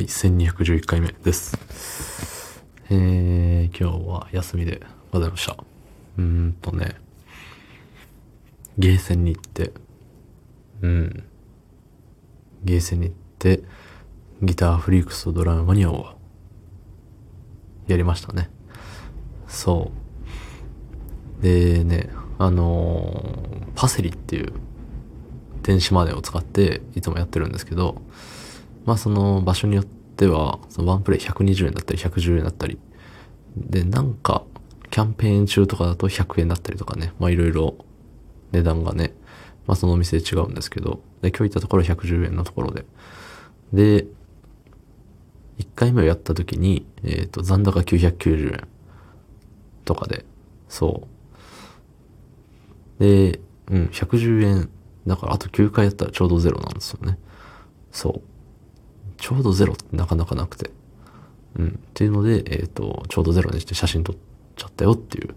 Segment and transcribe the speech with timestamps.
[0.00, 2.64] はい、1211回目です。
[2.88, 4.80] えー、今日は休みで
[5.12, 5.52] ございました。
[6.16, 6.96] うーんとね、
[8.78, 9.74] ゲーセンに行って、
[10.80, 11.24] うん、
[12.64, 13.62] ゲーセンに行って、
[14.40, 16.14] ギターフリークスとドラムマニアを
[17.86, 18.48] やりましたね。
[19.48, 19.92] そ
[21.40, 21.42] う。
[21.42, 22.08] でね、
[22.38, 24.54] あのーパセリっていう
[25.62, 28.00] 電子マネーを使っていつもやってるんですけど、
[28.84, 32.78] まあその場所によっては、そのワンプレイ120円だったり110円だったり、
[33.56, 34.44] で、なんか、
[34.90, 37.76] キャンペーン中とかだと100円だったりとかね、まあいろいろ
[38.52, 39.14] 値段がね、
[39.66, 42.84] まあそのお店で違うんですけど、で、今日行ったところ110円のところで。
[43.72, 44.06] で、
[45.58, 48.68] 1回目をやった時に、えっ、と、残高990円
[49.84, 50.24] とかで、
[50.68, 51.02] そ
[52.98, 53.02] う。
[53.04, 53.40] で、
[53.70, 54.70] うん、110円。
[55.06, 57.18] だからあと9回やったらちょうどゼロなんですよね。
[57.90, 58.22] そう。
[59.20, 60.70] ちょうどゼロってなかなかなくて。
[61.58, 61.68] うん。
[61.68, 64.16] っていうので、えっ、と、ちょうどゼロにして写真撮っ
[64.56, 65.34] ちゃったよっていう。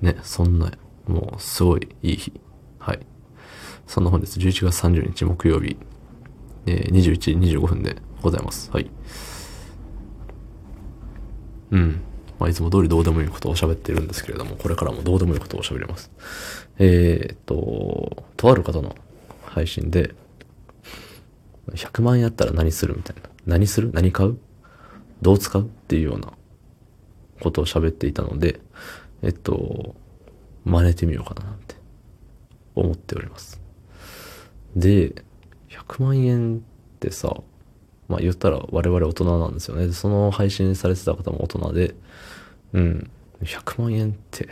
[0.00, 0.70] ね、そんな、
[1.06, 2.32] もうすごいいい日。
[2.78, 3.00] はい。
[3.86, 5.76] そんな本日11月30日木曜日、
[6.66, 8.70] えー、21時25分でございます。
[8.70, 8.90] はい。
[11.70, 12.00] うん。
[12.38, 16.10] まあ、いつも通りどうでもいいことを喋ってるんですけれども、これからもどうでもいいことを喋ります。
[16.78, 18.94] えーっと、とある方の
[19.44, 20.14] 配信で、
[21.74, 23.22] 100万円あったら何するみたいな。
[23.46, 23.90] 何する？
[23.92, 24.38] 何買う？
[25.22, 25.62] どう使う？
[25.62, 26.32] っていうような
[27.40, 28.60] ことを喋っていたので、
[29.22, 29.94] えっと、
[30.64, 31.74] 真似てみようかななんて
[32.74, 33.60] 思っております。
[34.76, 35.24] で、
[35.68, 36.60] 100万円っ
[36.98, 37.34] てさ、
[38.08, 39.86] まあ言ったら我々大人なんですよね。
[39.86, 41.94] でその配信されてた方も大人で、
[42.72, 43.10] うん、
[43.42, 44.48] 100万円って、っ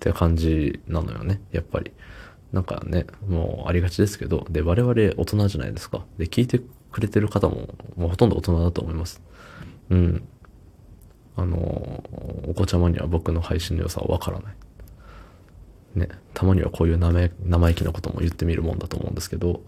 [0.00, 1.92] て感じなのよね、やっぱり。
[2.52, 6.04] なんかね、もうありがちですけど、で、我々大人じゃないですか。
[6.18, 9.22] で、聞いてくれてる方も、もうほとんど大人だと思います。
[9.90, 10.22] うん。
[11.36, 11.56] あの、
[12.48, 14.54] お子ちゃまには僕の配信の良さはわからない。
[15.94, 19.62] ね、たまにはこういう生意生意気なことも言ってみるもんだと思うんですけど、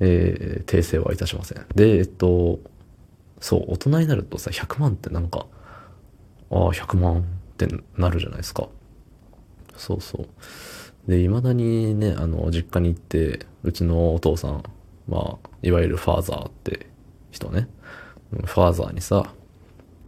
[0.00, 1.64] えー訂正はいたしません。
[1.74, 2.58] で、えっと、
[3.40, 5.46] そう、大人になるとさ、100万ってなんか、
[6.50, 7.22] ああ、100万っ
[7.56, 8.68] てなるじゃないですか。
[9.76, 10.26] そうそう。
[11.08, 14.62] で、未だにね、あの、実家に行って、うちのお父さん、
[15.06, 16.86] まあ、いわゆるファーザーって
[17.30, 17.68] 人ね、
[18.30, 19.32] ファーザーにさ、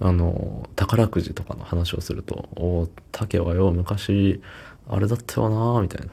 [0.00, 4.40] あの、宝くじとかの話をすると、おお竹はよ、昔、
[4.88, 6.12] あれだったよなみたいな。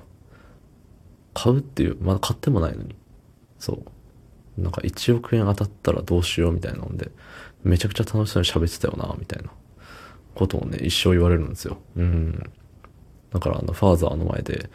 [1.34, 2.96] 買うっていう、まだ買ってもないのに。
[3.60, 3.84] そ
[4.58, 4.62] う。
[4.62, 7.12] なんか1億円当たったらどうしようみたいなので、
[7.64, 9.50] めちゃくちゃ楽しそうに喋ってたよなみたいな
[10.36, 11.78] ことをね、一生言われるんですよ。
[11.96, 12.44] うん。
[13.34, 14.70] だから、あの、ファーザーの前で、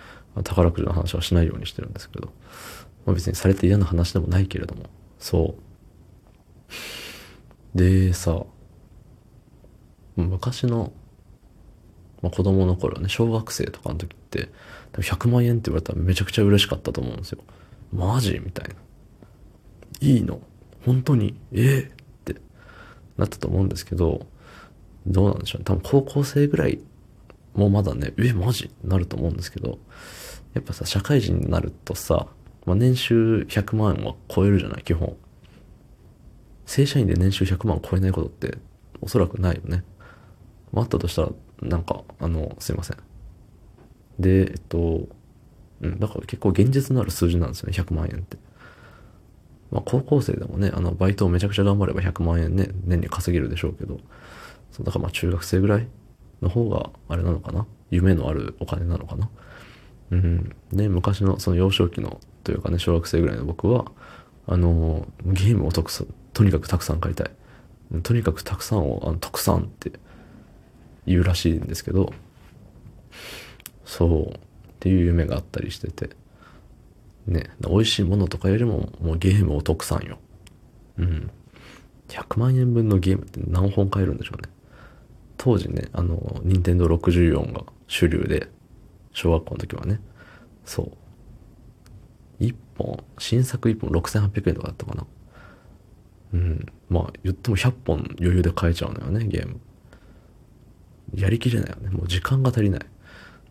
[0.44, 2.32] 宝くじの話はしないようにしてるんですけど、
[3.06, 4.84] まあ、別にされて嫌な話でもないけれども、
[5.18, 5.56] そ
[7.74, 7.78] う。
[7.78, 8.44] で、さ、
[10.16, 10.92] 昔の、
[12.22, 14.50] まあ、子供の頃ね、小学生とかの時って、
[14.92, 17.38] 100万円って言われたらめちゃくちゃ嬉しかったと思うんですよ。
[17.92, 18.40] マジ？
[18.44, 18.74] みたいな。
[20.00, 20.40] いいの？
[20.84, 21.38] 本当に？
[21.52, 21.80] ええ？
[21.82, 21.86] っ
[22.24, 22.40] て
[23.16, 24.26] なったと思うんですけど、
[25.06, 25.64] どうなんでしょうね。
[25.64, 26.80] 多分高校生ぐらい
[27.58, 28.70] もうまだね、え、マジ？
[28.84, 29.80] なると思うんですけど、
[30.54, 32.28] やっぱさ、社会人になるとさ、
[32.66, 35.16] まあ、年収100万円は超えるじゃない、基本。
[36.66, 38.58] 正社員で年収100万超えないことって
[39.00, 39.82] おそらくないよね。
[40.72, 41.30] まあ、あったとしたら、
[41.62, 42.96] なんか、あの、すいません。
[44.20, 45.08] で、えっと、
[45.80, 48.36] うん、だから結構現実のある数字なんですよね、100万円って。
[49.72, 53.98] まあ、高校生でもね、あの、バイトをめちゃくちゃ頑張れば100万円ね、年に稼げるでしょうけど、
[54.70, 55.88] そうだからまあ中学生ぐらい
[56.42, 57.66] の方が、あれなのかな？
[57.90, 59.28] 夢のあるお金なのかな？
[60.10, 60.56] うん。
[60.72, 63.90] で、昔のその幼少期の、というかね、小学生ぐらいの僕は、
[64.46, 67.30] あの、ゲームをとくさとにかくたくさん買いたい。
[68.02, 69.92] とにかくたくさんを、あの、特産って
[71.06, 72.12] 言うらしいんですけど、
[73.84, 74.38] そう、っ
[74.80, 76.10] ていう夢があったりしてて、
[77.26, 80.18] ね、美味しいものとかよりも、もうゲームを特産よ。
[80.98, 81.30] うん。
[82.08, 84.48] 100万円分のゲームって何本買えるんでしょうね。
[85.38, 88.48] 当時ね、あの、任天堂64が主流で、
[89.12, 90.00] 小学校の時はね、
[90.64, 92.44] そう。
[92.44, 95.06] 1本、新作1本6800円とかだったかな。
[96.34, 96.66] うん。
[96.90, 99.60] まあ、言っても100本余裕で買えちゃうのよね、ゲーム。
[101.14, 101.90] やりきれないよね。
[101.90, 102.80] もう時間が足りない。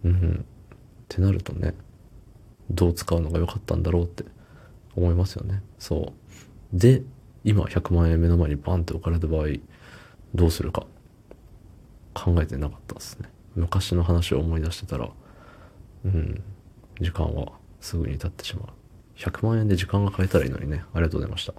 [0.04, 0.46] うん。
[0.46, 1.74] ってなるとね、
[2.70, 4.26] どう使うのが良かったんだろうって
[4.96, 5.64] 思いますよね。
[5.80, 6.14] そ
[6.74, 6.78] う。
[6.78, 7.02] で、
[7.46, 9.48] 今100万円目の前にバンって置かれた場合、
[10.36, 10.86] どうするか
[12.18, 13.30] 考えてなかったですね。
[13.56, 15.10] 昔の話を思い出してたら、
[16.06, 16.42] うん、
[17.00, 18.68] 時間はすぐに経ってしまう。
[19.16, 20.84] 100万円で時間が買えたらいいのにね。
[20.94, 21.54] ありがとうございました。